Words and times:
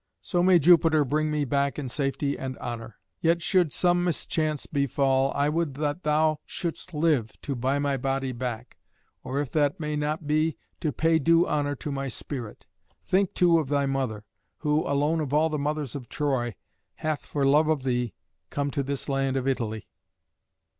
So 0.23 0.41
may 0.41 0.57
Jupiter 0.57 1.05
bring 1.05 1.29
me 1.29 1.45
back 1.45 1.77
in 1.77 1.87
safety 1.87 2.35
and 2.35 2.57
honour. 2.57 2.97
Yet 3.19 3.43
should 3.43 3.71
some 3.71 4.03
mischance 4.03 4.65
befall 4.65 5.31
I 5.35 5.47
would 5.47 5.75
that 5.75 6.01
thou 6.01 6.31
yet 6.31 6.37
shouldst 6.47 6.95
live, 6.95 7.39
to 7.43 7.53
buy 7.55 7.77
my 7.77 7.97
body 7.97 8.31
back, 8.31 8.79
or, 9.23 9.39
if 9.39 9.51
that 9.51 9.79
may 9.79 9.95
not 9.95 10.25
be, 10.25 10.57
to 10.79 10.91
pay 10.91 11.19
due 11.19 11.45
honour 11.47 11.75
to 11.75 11.91
my 11.91 12.07
spirit. 12.07 12.65
Think, 13.05 13.35
too, 13.35 13.59
of 13.59 13.69
thy 13.69 13.85
mother, 13.85 14.25
who, 14.61 14.83
alone 14.87 15.19
of 15.19 15.35
all 15.35 15.49
the 15.49 15.59
mothers 15.59 15.93
of 15.95 16.09
Troy, 16.09 16.55
hath, 16.95 17.23
for 17.27 17.45
love 17.45 17.67
of 17.67 17.83
thee, 17.83 18.15
come 18.49 18.71
to 18.71 18.81
this 18.81 19.07
land 19.07 19.37
of 19.37 19.47
Italy." 19.47 19.85